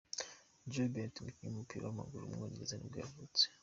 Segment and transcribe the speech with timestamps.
[0.71, 3.43] Joe Bennett, umukinnyi w’umupira w’amaguru w’umwongereza nibwo yavutse.